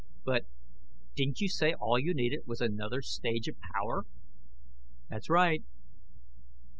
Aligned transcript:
"But 0.25 0.47
Didn't 1.15 1.41
you 1.41 1.47
say 1.47 1.73
all 1.73 1.99
you 1.99 2.15
needed 2.15 2.39
was 2.47 2.59
another 2.59 3.03
stage 3.03 3.47
of 3.47 3.59
power?" 3.59 4.07
"That's 5.11 5.29
right." 5.29 5.63